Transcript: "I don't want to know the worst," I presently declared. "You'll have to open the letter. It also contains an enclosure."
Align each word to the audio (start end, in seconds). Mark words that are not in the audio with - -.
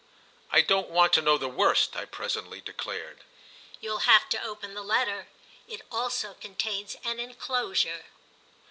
"I 0.49 0.61
don't 0.61 0.89
want 0.89 1.13
to 1.13 1.21
know 1.21 1.37
the 1.37 1.47
worst," 1.47 1.95
I 1.95 2.05
presently 2.05 2.59
declared. 2.59 3.23
"You'll 3.79 3.99
have 4.09 4.27
to 4.29 4.43
open 4.43 4.73
the 4.73 4.81
letter. 4.81 5.27
It 5.67 5.83
also 5.91 6.33
contains 6.33 6.95
an 7.03 7.19
enclosure." 7.19 8.05